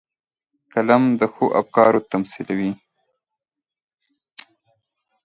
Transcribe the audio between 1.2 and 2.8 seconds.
ښو افکارو تمثیلوي